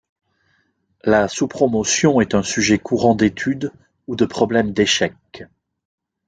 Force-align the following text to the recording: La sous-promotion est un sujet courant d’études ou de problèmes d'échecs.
La 1.03 1.27
sous-promotion 1.27 2.21
est 2.21 2.33
un 2.33 2.41
sujet 2.41 2.79
courant 2.79 3.13
d’études 3.13 3.71
ou 4.07 4.15
de 4.15 4.25
problèmes 4.25 4.73
d'échecs. 4.73 5.45